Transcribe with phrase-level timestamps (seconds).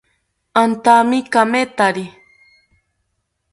[0.63, 2.05] Antami kamethari